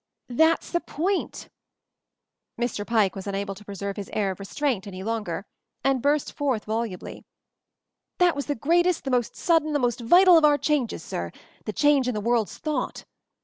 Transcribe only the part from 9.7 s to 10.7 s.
the most vital of our